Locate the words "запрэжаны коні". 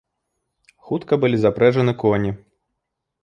1.43-2.31